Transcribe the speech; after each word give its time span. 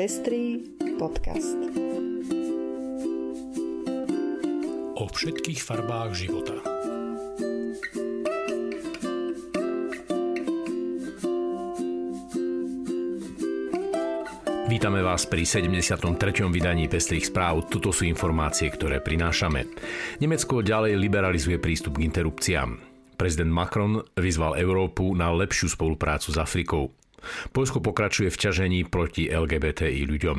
Pestrý 0.00 0.64
podcast. 0.96 1.60
O 4.96 5.04
všetkých 5.04 5.60
farbách 5.60 6.16
života. 6.16 6.56
Vítame 14.72 15.04
vás 15.04 15.28
pri 15.28 15.44
73. 15.44 16.48
vydaní 16.48 16.88
Pestrých 16.88 17.28
správ. 17.28 17.68
Toto 17.68 17.92
sú 17.92 18.08
informácie, 18.08 18.72
ktoré 18.72 19.04
prinášame. 19.04 19.68
Nemecko 20.16 20.64
ďalej 20.64 20.96
liberalizuje 20.96 21.60
prístup 21.60 22.00
k 22.00 22.08
interrupciám. 22.08 22.80
Prezident 23.20 23.52
Macron 23.52 24.00
vyzval 24.16 24.56
Európu 24.56 25.12
na 25.12 25.28
lepšiu 25.28 25.68
spoluprácu 25.68 26.32
s 26.32 26.40
Afrikou. 26.40 26.88
Polsko 27.50 27.82
pokračuje 27.82 28.28
v 28.30 28.40
ťažení 28.40 28.80
proti 28.86 29.28
LGBTI 29.28 30.06
ľuďom. 30.06 30.38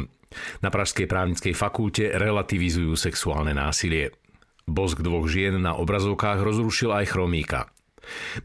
Na 0.63 0.69
Pražskej 0.71 1.11
právnickej 1.11 1.53
fakulte 1.53 2.15
relativizujú 2.15 2.95
sexuálne 2.95 3.51
násilie. 3.51 4.15
Bosk 4.63 5.03
dvoch 5.03 5.27
žien 5.27 5.59
na 5.59 5.75
obrazovkách 5.75 6.39
rozrušil 6.39 6.95
aj 6.95 7.05
chromíka. 7.11 7.67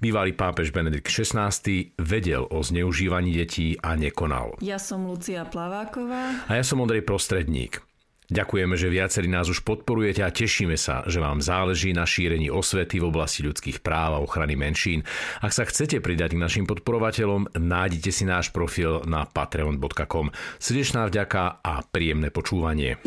Bývalý 0.02 0.36
pápež 0.36 0.68
Benedikt 0.74 1.08
XVI 1.08 1.48
vedel 1.96 2.44
o 2.44 2.60
zneužívaní 2.60 3.32
detí 3.32 3.78
a 3.80 3.96
nekonal. 3.96 4.60
Ja 4.60 4.76
som 4.76 5.08
Lucia 5.08 5.48
Plaváková. 5.48 6.44
A 6.50 6.52
ja 6.60 6.64
som 6.66 6.82
Ondrej 6.82 7.06
Prostredník. 7.06 7.85
Ďakujeme, 8.26 8.74
že 8.74 8.90
viacerí 8.90 9.30
nás 9.30 9.46
už 9.46 9.62
podporujete 9.62 10.26
a 10.26 10.34
tešíme 10.34 10.74
sa, 10.74 11.06
že 11.06 11.22
vám 11.22 11.38
záleží 11.38 11.94
na 11.94 12.02
šírení 12.02 12.50
osvety 12.50 12.98
v 12.98 13.08
oblasti 13.14 13.46
ľudských 13.46 13.78
práv 13.86 14.18
a 14.18 14.22
ochrany 14.22 14.58
menšín. 14.58 15.06
Ak 15.38 15.54
sa 15.54 15.62
chcete 15.62 16.02
pridať 16.02 16.34
k 16.34 16.42
našim 16.42 16.64
podporovateľom, 16.66 17.54
nájdete 17.54 18.10
si 18.10 18.26
náš 18.26 18.50
profil 18.50 19.06
na 19.06 19.30
patreon.com. 19.30 20.34
Srdečná 20.58 21.06
vďaka 21.06 21.62
a 21.62 21.86
príjemné 21.86 22.34
počúvanie. 22.34 22.98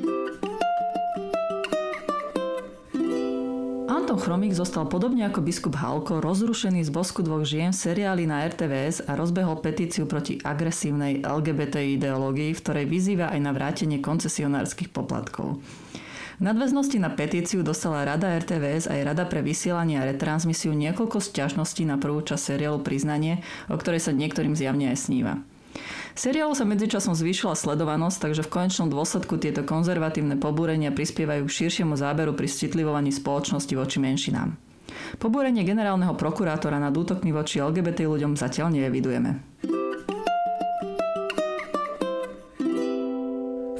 Anton 4.10 4.26
Chromík 4.26 4.58
zostal 4.58 4.90
podobne 4.90 5.22
ako 5.30 5.46
biskup 5.46 5.78
Halko 5.78 6.18
rozrušený 6.18 6.82
z 6.82 6.90
bosku 6.90 7.22
dvoch 7.22 7.46
žien 7.46 7.70
v 7.70 7.78
seriáli 7.78 8.26
na 8.26 8.42
RTVS 8.42 9.06
a 9.06 9.14
rozbehol 9.14 9.62
petíciu 9.62 10.10
proti 10.10 10.42
agresívnej 10.42 11.22
LGBT 11.22 11.78
ideológii, 11.94 12.58
v 12.58 12.58
ktorej 12.58 12.90
vyzýva 12.90 13.30
aj 13.30 13.38
na 13.38 13.54
vrátenie 13.54 14.02
koncesionárskych 14.02 14.90
poplatkov. 14.90 15.62
V 15.62 16.42
nadväznosti 16.42 16.98
na 16.98 17.14
petíciu 17.14 17.62
dostala 17.62 18.02
Rada 18.02 18.34
RTVS 18.34 18.90
aj 18.90 19.14
Rada 19.14 19.30
pre 19.30 19.46
vysielanie 19.46 20.02
a 20.02 20.10
retransmisiu 20.10 20.74
niekoľko 20.74 21.22
sťažností 21.22 21.86
na 21.86 22.02
prvú 22.02 22.26
časť 22.26 22.58
seriálu 22.58 22.82
Priznanie, 22.82 23.46
o 23.70 23.78
ktorej 23.78 24.02
sa 24.02 24.10
niektorým 24.10 24.58
zjavne 24.58 24.90
aj 24.90 25.06
sníva. 25.06 25.38
Seriálu 26.20 26.52
sa 26.52 26.68
medzičasom 26.68 27.16
zvýšila 27.16 27.56
sledovanosť, 27.56 28.28
takže 28.28 28.44
v 28.44 28.52
konečnom 28.52 28.92
dôsledku 28.92 29.40
tieto 29.40 29.64
konzervatívne 29.64 30.36
pobúrenia 30.36 30.92
prispievajú 30.92 31.48
k 31.48 31.56
širšiemu 31.64 31.96
záberu 31.96 32.36
pri 32.36 32.52
citlivovaní 32.52 33.08
spoločnosti 33.16 33.72
voči 33.72 34.04
menšinám. 34.04 34.52
Pobúrenie 35.16 35.64
generálneho 35.64 36.12
prokurátora 36.20 36.76
nad 36.76 36.92
útokmi 36.92 37.32
voči 37.32 37.64
LGBT 37.64 38.04
ľuďom 38.12 38.36
zatiaľ 38.36 38.68
neevidujeme. 38.68 39.32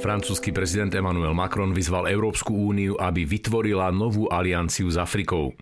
Francúzsky 0.00 0.48
prezident 0.48 0.96
Emmanuel 0.96 1.36
Macron 1.36 1.76
vyzval 1.76 2.08
Európsku 2.08 2.56
úniu, 2.56 2.96
aby 2.96 3.28
vytvorila 3.28 3.92
novú 3.92 4.32
alianciu 4.32 4.88
s 4.88 4.96
Afrikou. 4.96 5.52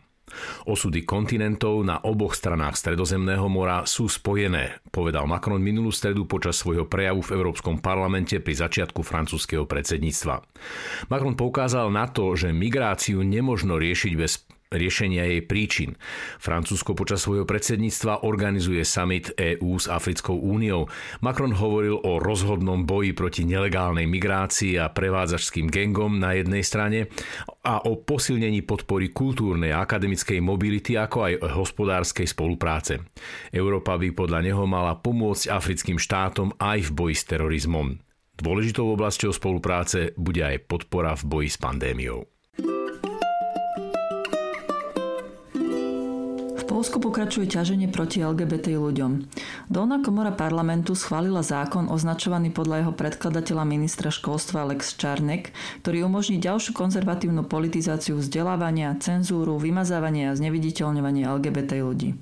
Osudy 0.69 1.05
kontinentov 1.07 1.81
na 1.87 2.01
oboch 2.03 2.37
stranách 2.37 2.77
Stredozemného 2.77 3.47
mora 3.47 3.87
sú 3.89 4.11
spojené, 4.11 4.83
povedal 4.93 5.25
Macron 5.25 5.63
minulú 5.63 5.95
stredu 5.95 6.29
počas 6.29 6.61
svojho 6.61 6.87
prejavu 6.91 7.25
v 7.25 7.35
Európskom 7.39 7.81
parlamente 7.81 8.39
pri 8.43 8.55
začiatku 8.59 9.01
francúzského 9.01 9.65
predsedníctva. 9.65 10.43
Macron 11.09 11.39
poukázal 11.39 11.89
na 11.89 12.11
to, 12.11 12.35
že 12.35 12.51
migráciu 12.51 13.23
nemožno 13.23 13.81
riešiť 13.81 14.13
bez 14.19 14.43
riešenia 14.69 15.25
jej 15.25 15.43
príčin. 15.45 15.97
Francúzsko 16.37 16.93
počas 16.93 17.25
svojho 17.25 17.49
predsedníctva 17.49 18.29
organizuje 18.29 18.85
summit 18.85 19.33
EÚ 19.33 19.81
s 19.81 19.89
Africkou 19.89 20.37
úniou. 20.37 20.89
Macron 21.25 21.57
hovoril 21.57 21.97
o 21.97 22.21
rozhodnom 22.21 22.85
boji 22.85 23.17
proti 23.17 23.43
nelegálnej 23.49 24.05
migrácii 24.05 24.77
a 24.77 24.93
prevádzačským 24.93 25.73
gengom 25.73 26.21
na 26.21 26.37
jednej 26.37 26.61
strane 26.61 27.09
a 27.65 27.85
o 27.89 27.97
posilnení 28.01 28.65
podpory 28.65 29.13
kultúrnej 29.13 29.73
a 29.73 29.85
akademickej 29.85 30.41
mobility 30.45 31.01
ako 31.01 31.19
aj 31.25 31.33
hospodárskej 31.49 32.29
spolupráce. 32.29 33.01
Európa 33.53 33.97
by 33.97 34.13
podľa 34.13 34.41
neho 34.45 34.65
mala 34.69 35.01
pomôcť 35.01 35.49
africkým 35.49 35.97
štátom 35.97 36.53
aj 36.61 36.89
v 36.89 36.91
boji 36.93 37.17
s 37.17 37.25
terorizmom. 37.25 37.87
Dôležitou 38.39 38.95
oblasťou 38.95 39.35
spolupráce 39.35 40.15
bude 40.15 40.47
aj 40.47 40.71
podpora 40.71 41.19
v 41.19 41.27
boji 41.27 41.49
s 41.51 41.59
pandémiou. 41.59 42.38
Polsku 46.79 47.03
pokračuje 47.03 47.51
ťaženie 47.51 47.91
proti 47.91 48.23
LGBT 48.23 48.79
ľuďom. 48.79 49.27
Dolná 49.67 49.99
komora 49.99 50.31
parlamentu 50.31 50.95
schválila 50.95 51.43
zákon 51.43 51.91
označovaný 51.91 52.55
podľa 52.55 52.87
jeho 52.87 52.93
predkladateľa 52.95 53.67
ministra 53.67 54.15
školstva 54.15 54.63
Alex 54.63 54.95
Čarnek, 54.95 55.51
ktorý 55.83 56.07
umožní 56.07 56.39
ďalšiu 56.39 56.79
konzervatívnu 56.79 57.51
politizáciu 57.51 58.23
vzdelávania, 58.23 58.95
cenzúru, 59.03 59.59
vymazávanie 59.59 60.31
a 60.31 60.39
zneviditeľňovanie 60.39 61.27
LGBT 61.27 61.83
ľudí. 61.83 62.15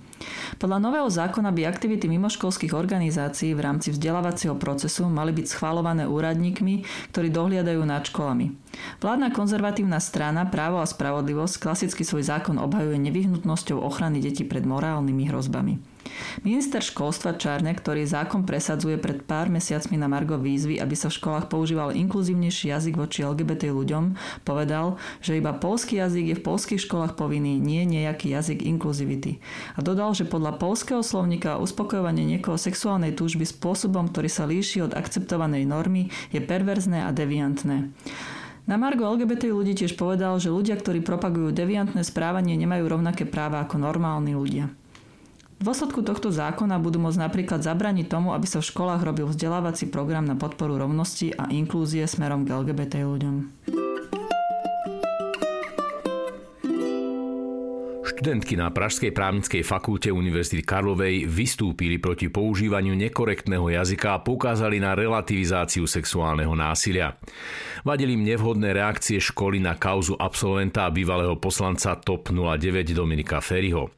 Podľa 0.57 0.79
nového 0.81 1.09
zákona 1.11 1.53
by 1.53 1.69
aktivity 1.69 2.09
mimoškolských 2.09 2.73
organizácií 2.73 3.53
v 3.53 3.65
rámci 3.65 3.93
vzdelávacieho 3.93 4.57
procesu 4.57 5.05
mali 5.11 5.37
byť 5.37 5.47
schválované 5.53 6.09
úradníkmi, 6.09 6.87
ktorí 7.13 7.29
dohliadajú 7.29 7.83
nad 7.85 8.07
školami. 8.07 8.57
Vládna 9.01 9.33
konzervatívna 9.33 10.01
strana 10.01 10.49
Právo 10.49 10.81
a 10.81 10.87
spravodlivosť 10.89 11.61
klasicky 11.61 12.05
svoj 12.05 12.25
zákon 12.25 12.57
obhajuje 12.57 12.97
nevyhnutnosťou 13.01 13.83
ochrany 13.83 14.23
detí 14.25 14.47
pred 14.47 14.65
morálnymi 14.65 15.29
hrozbami. 15.29 15.96
Minister 16.45 16.83
školstva 16.85 17.39
Čárne, 17.41 17.73
ktorý 17.73 18.07
zákon 18.07 18.45
presadzuje 18.45 19.01
pred 19.01 19.25
pár 19.25 19.49
mesiacmi 19.49 19.99
na 19.99 20.07
Margo 20.07 20.37
výzvy, 20.37 20.79
aby 20.79 20.95
sa 20.95 21.09
v 21.11 21.19
školách 21.19 21.47
používal 21.51 21.97
inkluzívnejší 21.97 22.73
jazyk 22.73 22.95
voči 23.01 23.25
LGBT 23.25 23.73
ľuďom, 23.73 24.17
povedal, 24.45 25.01
že 25.21 25.39
iba 25.39 25.57
polský 25.57 25.99
jazyk 26.01 26.27
je 26.33 26.37
v 26.39 26.45
polských 26.47 26.85
školách 26.85 27.19
povinný, 27.19 27.57
nie 27.57 27.83
nejaký 27.87 28.33
jazyk 28.33 28.63
inkluzivity. 28.63 29.39
A 29.75 29.83
dodal, 29.83 30.13
že 30.13 30.29
podľa 30.29 30.61
polského 30.61 31.01
slovníka 31.01 31.59
uspokojovanie 31.59 32.23
niekoho 32.23 32.61
sexuálnej 32.61 33.17
túžby 33.17 33.49
spôsobom, 33.49 34.11
ktorý 34.13 34.29
sa 34.31 34.45
líši 34.45 34.87
od 34.87 34.93
akceptovanej 34.93 35.65
normy, 35.67 36.09
je 36.31 36.41
perverzné 36.43 37.07
a 37.07 37.11
deviantné. 37.11 37.91
Na 38.67 38.75
Margo 38.75 39.07
LGBT 39.07 39.55
ľudí 39.55 39.79
tiež 39.79 39.95
povedal, 39.95 40.43
že 40.43 40.51
ľudia, 40.51 40.75
ktorí 40.75 40.99
propagujú 40.99 41.55
deviantné 41.55 42.03
správanie, 42.03 42.59
nemajú 42.59 42.91
rovnaké 42.91 43.23
práva 43.23 43.63
ako 43.63 43.79
normálni 43.79 44.35
ľudia. 44.35 44.67
V 45.57 45.65
dôsledku 45.65 46.05
tohto 46.05 46.29
zákona 46.29 46.77
budú 46.77 47.01
môcť 47.01 47.17
napríklad 47.17 47.65
zabraniť 47.65 48.13
tomu, 48.13 48.37
aby 48.37 48.45
sa 48.45 48.61
v 48.61 48.69
školách 48.69 49.01
robil 49.01 49.25
vzdelávací 49.25 49.89
program 49.89 50.29
na 50.29 50.37
podporu 50.37 50.77
rovnosti 50.77 51.33
a 51.33 51.49
inklúzie 51.49 52.05
smerom 52.05 52.45
k 52.45 52.53
LGBT 52.53 53.09
ľuďom. 53.09 53.35
Študentky 58.17 58.57
na 58.57 58.73
Pražskej 58.73 59.13
právnickej 59.13 59.61
fakulte 59.61 60.09
Univerzity 60.09 60.65
Karlovej 60.65 61.29
vystúpili 61.29 62.01
proti 62.01 62.33
používaniu 62.33 62.97
nekorektného 62.97 63.69
jazyka 63.69 64.17
a 64.17 64.25
poukázali 64.25 64.81
na 64.81 64.97
relativizáciu 64.97 65.85
sexuálneho 65.85 66.57
násilia. 66.57 67.13
Vadili 67.85 68.17
im 68.17 68.25
nevhodné 68.25 68.73
reakcie 68.73 69.21
školy 69.21 69.61
na 69.61 69.77
kauzu 69.77 70.17
absolventa 70.17 70.89
a 70.89 70.91
bývalého 70.91 71.37
poslanca 71.37 71.93
TOP 72.01 72.33
09 72.33 72.97
Dominika 72.97 73.45
Ferryho. 73.45 73.93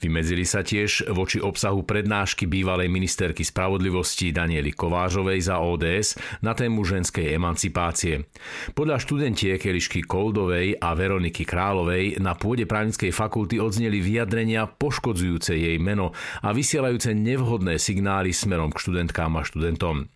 Vymedzili 0.00 0.48
sa 0.48 0.64
tiež 0.64 1.12
voči 1.12 1.36
obsahu 1.36 1.84
prednášky 1.84 2.48
bývalej 2.48 2.88
ministerky 2.88 3.44
spravodlivosti 3.44 4.32
Daniely 4.32 4.72
Kovážovej 4.72 5.44
za 5.44 5.60
ODS 5.60 6.16
na 6.40 6.56
tému 6.56 6.88
ženskej 6.88 7.36
emancipácie. 7.36 8.32
Podľa 8.72 8.96
študentiek 8.96 9.60
Elišky 9.60 10.08
Koldovej 10.08 10.80
a 10.80 10.96
Veroniky 10.96 11.44
Královej 11.44 12.16
na 12.16 12.32
pôde 12.32 12.64
právnickej 12.64 13.12
fakulty 13.12 13.57
odzneli 13.58 14.00
vyjadrenia 14.00 14.66
poškodzujúce 14.66 15.54
jej 15.54 15.76
meno 15.76 16.16
a 16.42 16.54
vysielajúce 16.54 17.12
nevhodné 17.12 17.76
signály 17.76 18.32
smerom 18.32 18.72
k 18.72 18.80
študentkám 18.80 19.34
a 19.38 19.42
študentom. 19.42 20.08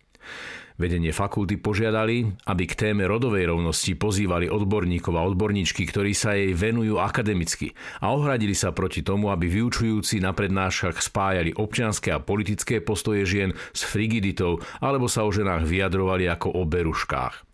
Vedenie 0.73 1.13
fakulty 1.13 1.61
požiadali, 1.61 2.25
aby 2.49 2.65
k 2.65 2.73
téme 2.73 3.05
rodovej 3.05 3.45
rovnosti 3.45 3.93
pozývali 3.93 4.49
odborníkov 4.49 5.13
a 5.13 5.21
odborníčky, 5.29 5.85
ktorí 5.85 6.17
sa 6.17 6.33
jej 6.33 6.49
venujú 6.57 6.97
akademicky 6.97 7.77
a 8.01 8.09
ohradili 8.09 8.57
sa 8.57 8.73
proti 8.73 9.05
tomu, 9.05 9.29
aby 9.29 9.45
vyučujúci 9.45 10.17
na 10.17 10.33
prednáškach 10.33 10.97
spájali 10.97 11.53
občianské 11.53 12.09
a 12.09 12.17
politické 12.17 12.81
postoje 12.81 13.21
žien 13.29 13.53
s 13.69 13.85
frigiditou 13.85 14.65
alebo 14.81 15.05
sa 15.05 15.21
o 15.21 15.29
ženách 15.29 15.61
vyjadrovali 15.69 16.25
ako 16.25 16.57
o 16.57 16.65
beruškách. 16.65 17.52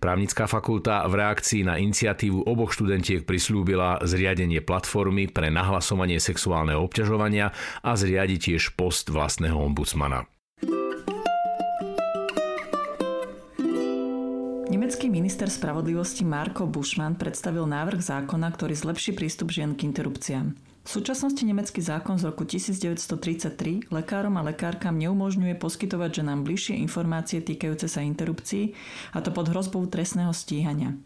Právnická 0.00 0.48
fakulta 0.48 1.04
v 1.08 1.20
reakcii 1.20 1.62
na 1.68 1.76
iniciatívu 1.76 2.48
oboch 2.48 2.72
študentiek 2.72 3.22
prislúbila 3.22 4.00
zriadenie 4.02 4.64
platformy 4.64 5.28
pre 5.28 5.52
nahlasovanie 5.52 6.16
sexuálneho 6.18 6.80
obťažovania 6.82 7.52
a 7.84 7.90
zriadi 7.94 8.40
tiež 8.40 8.74
post 8.74 9.12
vlastného 9.12 9.54
ombudsmana. 9.56 10.24
minister 15.12 15.52
spravodlivosti 15.52 16.24
Marko 16.24 16.64
Bušman 16.64 17.20
predstavil 17.20 17.68
návrh 17.68 18.00
zákona, 18.00 18.48
ktorý 18.56 18.72
zlepší 18.72 19.12
prístup 19.12 19.52
žien 19.52 19.76
k 19.76 19.84
interrupciám. 19.84 20.71
V 20.82 20.88
súčasnosti 20.90 21.38
nemecký 21.38 21.78
zákon 21.78 22.18
z 22.18 22.26
roku 22.34 22.42
1933 22.42 23.94
lekárom 23.94 24.34
a 24.34 24.42
lekárkam 24.42 24.98
neumožňuje 24.98 25.54
poskytovať 25.54 26.22
ženám 26.22 26.42
bližšie 26.42 26.74
informácie 26.82 27.38
týkajúce 27.38 27.86
sa 27.86 28.02
interrupcií, 28.02 28.74
a 29.14 29.22
to 29.22 29.30
pod 29.30 29.46
hrozbou 29.46 29.86
trestného 29.86 30.34
stíhania. 30.34 30.98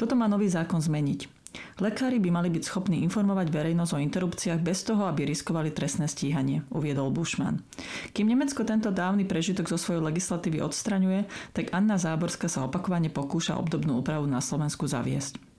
Toto 0.00 0.16
má 0.16 0.24
nový 0.24 0.48
zákon 0.48 0.80
zmeniť. 0.80 1.40
Lekári 1.82 2.22
by 2.22 2.30
mali 2.30 2.48
byť 2.48 2.62
schopní 2.62 3.02
informovať 3.02 3.50
verejnosť 3.50 3.92
o 3.98 4.02
interrupciách 4.06 4.60
bez 4.62 4.86
toho, 4.86 5.04
aby 5.10 5.26
riskovali 5.26 5.74
trestné 5.74 6.06
stíhanie, 6.06 6.62
uviedol 6.70 7.10
Bushman. 7.10 7.66
Kým 8.14 8.30
Nemecko 8.30 8.62
tento 8.62 8.94
dávny 8.94 9.26
prežitok 9.26 9.66
zo 9.66 9.76
svojej 9.76 10.00
legislatívy 10.00 10.62
odstraňuje, 10.62 11.26
tak 11.50 11.74
Anna 11.74 11.98
Záborská 11.98 12.46
sa 12.46 12.64
opakovane 12.64 13.10
pokúša 13.10 13.58
obdobnú 13.58 13.98
úpravu 13.98 14.30
na 14.30 14.38
Slovensku 14.38 14.86
zaviesť. 14.86 15.49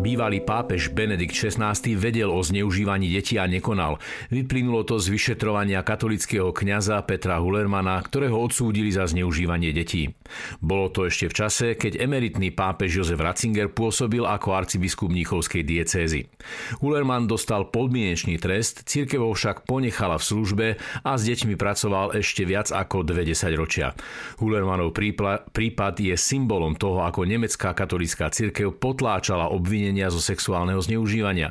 Bývalý 0.00 0.40
pápež 0.40 0.96
Benedikt 0.96 1.36
XVI 1.36 1.76
vedel 1.92 2.32
o 2.32 2.40
zneužívaní 2.40 3.12
detí 3.12 3.36
a 3.36 3.44
nekonal. 3.44 4.00
Vyplynulo 4.32 4.80
to 4.88 4.96
z 4.96 5.12
vyšetrovania 5.12 5.84
katolického 5.84 6.56
kňaza 6.56 7.04
Petra 7.04 7.36
Hulermana, 7.36 8.00
ktorého 8.00 8.32
odsúdili 8.40 8.88
za 8.88 9.04
zneužívanie 9.04 9.76
detí. 9.76 10.16
Bolo 10.64 10.88
to 10.88 11.04
ešte 11.04 11.28
v 11.28 11.36
čase, 11.36 11.66
keď 11.76 12.00
emeritný 12.00 12.48
pápež 12.48 13.04
Jozef 13.04 13.20
Ratzinger 13.20 13.68
pôsobil 13.68 14.24
ako 14.24 14.56
arcibiskup 14.56 15.12
Mníchovskej 15.12 15.68
diecézy. 15.68 16.32
Hulerman 16.80 17.28
dostal 17.28 17.68
podmienečný 17.68 18.40
trest, 18.40 18.88
církev 18.88 19.20
však 19.20 19.68
ponechala 19.68 20.16
v 20.16 20.24
službe 20.24 20.66
a 21.04 21.10
s 21.20 21.28
deťmi 21.28 21.60
pracoval 21.60 22.16
ešte 22.16 22.48
viac 22.48 22.72
ako 22.72 23.04
20 23.04 23.36
ročia. 23.52 23.92
Hulermanov 24.40 24.96
prípad 25.52 25.94
je 26.00 26.16
symbolom 26.16 26.72
toho, 26.72 27.04
ako 27.04 27.28
nemecká 27.28 27.76
katolická 27.76 28.32
církev 28.32 28.72
potláčala 28.80 29.52
obvinenie 29.52 29.89
obvinenia 29.90 30.14
zo 30.14 30.22
sexuálneho 30.22 30.78
zneužívania. 30.78 31.50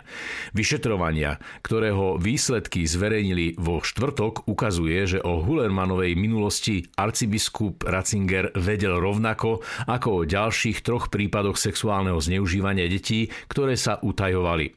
Vyšetrovania, 0.55 1.43
ktorého 1.59 2.15
výsledky 2.15 2.87
zverejnili 2.87 3.59
vo 3.59 3.83
štvrtok, 3.83 4.47
ukazuje, 4.47 4.95
že 5.03 5.19
o 5.19 5.43
Hullermanovej 5.43 6.15
minulosti 6.15 6.87
arcibiskup 6.95 7.83
Ratzinger 7.83 8.55
vedel 8.55 8.95
rovnako 8.95 9.59
ako 9.91 10.23
o 10.23 10.27
ďalších 10.27 10.79
troch 10.87 11.11
prípadoch 11.11 11.59
sexuálneho 11.59 12.23
zneužívania 12.23 12.87
detí, 12.87 13.27
ktoré 13.51 13.75
sa 13.75 13.99
utajovali. 13.99 14.71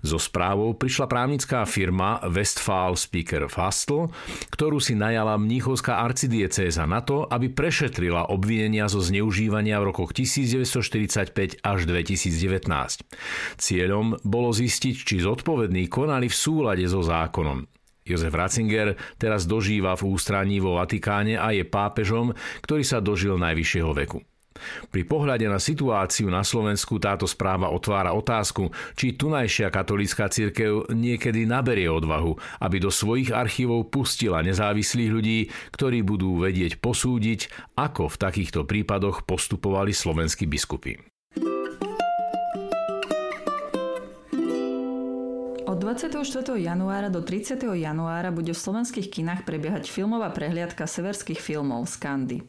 So 0.00 0.16
správou 0.18 0.72
prišla 0.76 1.06
právnická 1.10 1.64
firma 1.64 2.20
Westfall 2.26 2.96
Speaker 2.96 3.46
Fastl, 3.50 4.08
ktorú 4.52 4.78
si 4.78 4.96
najala 4.96 5.36
mníchovská 5.36 6.00
arcidiecéza 6.00 6.86
na 6.86 7.00
to, 7.04 7.26
aby 7.28 7.52
prešetrila 7.52 8.30
obvinenia 8.32 8.88
zo 8.88 9.02
zneužívania 9.02 9.78
v 9.80 9.92
rokoch 9.92 10.16
1945 10.16 11.60
až 11.60 11.78
2019. 11.84 12.66
Cieľom 13.58 14.18
bolo 14.22 14.50
zistiť, 14.54 14.96
či 14.96 15.16
zodpovední 15.20 15.90
konali 15.90 16.30
v 16.30 16.36
súlade 16.36 16.84
so 16.86 17.02
zákonom. 17.04 17.66
Jozef 18.10 18.32
Ratzinger 18.34 18.96
teraz 19.20 19.44
dožíva 19.46 19.94
v 19.94 20.10
ústraní 20.10 20.58
vo 20.58 20.80
Vatikáne 20.80 21.36
a 21.38 21.52
je 21.54 21.62
pápežom, 21.62 22.34
ktorý 22.64 22.82
sa 22.82 22.98
dožil 22.98 23.38
najvyššieho 23.38 23.92
veku. 23.92 24.18
Pri 24.90 25.06
pohľade 25.06 25.46
na 25.46 25.62
situáciu 25.62 26.26
na 26.26 26.42
Slovensku 26.42 26.98
táto 26.98 27.24
správa 27.24 27.70
otvára 27.70 28.10
otázku, 28.12 28.74
či 28.98 29.14
tunajšia 29.14 29.70
katolícka 29.70 30.26
církev 30.26 30.90
niekedy 30.90 31.46
naberie 31.46 31.86
odvahu, 31.86 32.34
aby 32.58 32.76
do 32.82 32.90
svojich 32.90 33.30
archívov 33.30 33.88
pustila 33.88 34.42
nezávislých 34.42 35.10
ľudí, 35.10 35.38
ktorí 35.74 36.02
budú 36.02 36.42
vedieť 36.42 36.82
posúdiť, 36.82 37.50
ako 37.78 38.10
v 38.10 38.20
takýchto 38.20 38.66
prípadoch 38.66 39.22
postupovali 39.22 39.94
slovenskí 39.94 40.50
biskupy. 40.50 41.09
24. 45.76 46.56
januára 46.56 47.08
do 47.12 47.20
30. 47.22 47.60
januára 47.62 48.30
bude 48.30 48.50
v 48.50 48.58
slovenských 48.58 49.10
kinách 49.12 49.42
prebiehať 49.44 49.90
filmová 49.92 50.32
prehliadka 50.32 50.88
severských 50.88 51.38
filmov 51.38 51.90
Skandy. 51.90 52.42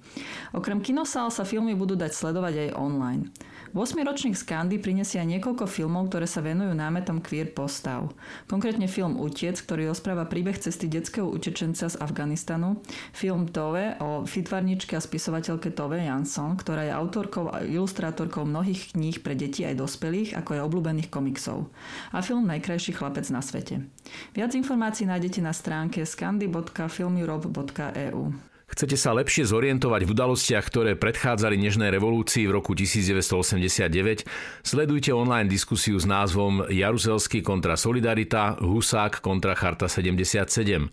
Okrem 0.55 0.79
kinosál 0.79 1.27
sa 1.29 1.43
filmy 1.43 1.75
budú 1.75 1.97
dať 1.99 2.13
sledovať 2.13 2.53
aj 2.69 2.69
online. 2.79 3.29
8-ročník 3.71 4.35
Skandy 4.35 4.83
prinesie 4.83 5.23
aj 5.23 5.31
niekoľko 5.31 5.63
filmov, 5.63 6.11
ktoré 6.11 6.27
sa 6.27 6.43
venujú 6.43 6.75
námetom 6.75 7.23
queer 7.23 7.55
postav. 7.55 8.11
Konkrétne 8.51 8.91
film 8.91 9.15
Utiec, 9.15 9.63
ktorý 9.63 9.87
rozpráva 9.87 10.27
príbeh 10.27 10.59
cesty 10.59 10.91
detského 10.91 11.23
utečenca 11.23 11.87
z 11.87 11.95
Afganistanu, 11.95 12.83
film 13.15 13.47
Tove 13.47 13.95
o 14.03 14.27
fitvarničke 14.27 14.99
a 14.99 15.01
spisovateľke 15.01 15.71
Tove 15.71 16.03
Jansson, 16.03 16.59
ktorá 16.59 16.83
je 16.83 16.91
autorkou 16.91 17.47
a 17.47 17.63
ilustrátorkou 17.63 18.43
mnohých 18.43 18.91
kníh 18.91 19.23
pre 19.23 19.39
deti 19.39 19.63
aj 19.63 19.79
dospelých, 19.79 20.35
ako 20.35 20.59
aj 20.59 20.67
obľúbených 20.67 21.07
komiksov. 21.07 21.71
A 22.11 22.19
film 22.19 22.43
Najkrajší 22.51 22.91
chlapec 22.91 23.23
na 23.31 23.39
svete. 23.39 23.87
Viac 24.35 24.51
informácií 24.51 25.07
nájdete 25.07 25.39
na 25.39 25.55
stránke 25.55 26.03
skandy.filmeurope.eu. 26.03 28.50
Chcete 28.71 28.95
sa 28.95 29.11
lepšie 29.11 29.43
zorientovať 29.43 30.07
v 30.07 30.13
udalostiach, 30.15 30.63
ktoré 30.63 30.95
predchádzali 30.95 31.59
Nežnej 31.59 31.91
revolúcii 31.91 32.47
v 32.47 32.55
roku 32.55 32.71
1989? 32.71 34.23
Sledujte 34.63 35.11
online 35.11 35.51
diskusiu 35.51 35.99
s 35.99 36.07
názvom 36.07 36.71
Jaruzelský 36.71 37.43
kontra 37.43 37.75
Solidarita, 37.75 38.55
Husák 38.63 39.19
kontra 39.19 39.59
Charta 39.59 39.91
77. 39.91 40.87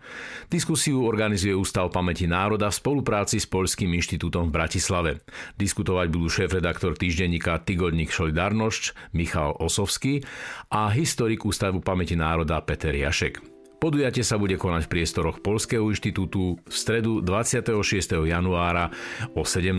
Diskusiu 0.50 1.06
organizuje 1.06 1.54
Ústav 1.54 1.94
pamäti 1.94 2.26
národa 2.26 2.74
v 2.74 2.78
spolupráci 2.82 3.38
s 3.38 3.46
Poľským 3.46 3.94
inštitútom 3.94 4.50
v 4.50 4.54
Bratislave. 4.58 5.10
Diskutovať 5.54 6.06
budú 6.10 6.26
šéf-redaktor 6.26 6.98
týždenníka 6.98 7.62
Tygodník 7.62 8.10
Solidarnosť 8.10 9.14
Michal 9.14 9.54
Osovský 9.54 10.26
a 10.74 10.90
historik 10.90 11.46
Ústavu 11.46 11.78
pamäti 11.78 12.18
národa 12.18 12.58
Peter 12.58 12.90
Jašek. 12.90 13.57
Podujatie 13.78 14.26
sa 14.26 14.42
bude 14.42 14.58
konať 14.58 14.90
v 14.90 14.92
priestoroch 14.98 15.38
Polského 15.38 15.86
inštitútu 15.86 16.58
v 16.58 16.74
stredu 16.74 17.22
26. 17.22 18.26
januára 18.26 18.90
o 19.38 19.46
17. 19.46 19.70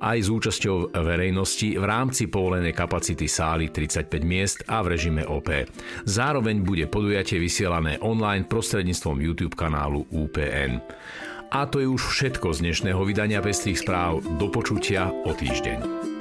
aj 0.00 0.18
s 0.24 0.28
účasťou 0.32 0.96
verejnosti 0.96 1.76
v 1.76 1.84
rámci 1.84 2.32
povolenej 2.32 2.72
kapacity 2.72 3.28
sály 3.28 3.68
35 3.68 4.08
miest 4.24 4.64
a 4.72 4.80
v 4.80 4.96
režime 4.96 5.20
OP. 5.28 5.52
Zároveň 6.08 6.64
bude 6.64 6.88
podujatie 6.88 7.36
vysielané 7.36 8.00
online 8.00 8.48
prostredníctvom 8.48 9.20
YouTube 9.20 9.52
kanálu 9.52 10.08
UPN. 10.08 10.80
A 11.52 11.68
to 11.68 11.84
je 11.84 11.86
už 11.86 12.08
všetko 12.08 12.56
z 12.56 12.64
dnešného 12.64 13.04
vydania 13.04 13.44
Pestrých 13.44 13.84
správ. 13.84 14.24
Do 14.40 14.48
počutia 14.48 15.12
o 15.12 15.30
týždeň. 15.36 16.13